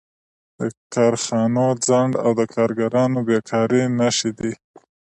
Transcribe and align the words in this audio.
د 0.57 0.59
کارخانو 0.93 1.65
ځنډ 1.85 2.13
او 2.23 2.31
د 2.39 2.41
کارګرانو 2.55 3.19
بېکاري 3.27 3.83
نښې 3.97 4.31
دي 4.39 4.53